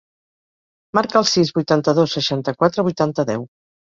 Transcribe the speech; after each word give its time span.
Marca 0.97 1.19
el 1.19 1.27
sis, 1.33 1.51
vuitanta-dos, 1.59 2.15
seixanta-quatre, 2.19 2.87
vuitanta, 2.89 3.29
deu. 3.33 3.45